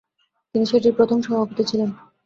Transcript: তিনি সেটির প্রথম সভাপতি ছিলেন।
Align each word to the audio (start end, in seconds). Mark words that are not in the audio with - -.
তিনি 0.55 0.65
সেটির 0.65 0.97
প্রথম 0.97 1.17
সভাপতি 1.21 1.63
ছিলেন। 1.69 1.89